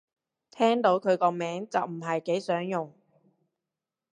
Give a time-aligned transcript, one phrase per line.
[0.49, 2.91] 聽到佢個名就唔係幾想用